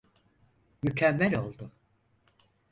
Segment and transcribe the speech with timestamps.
[0.83, 1.71] Mükemmel oldu.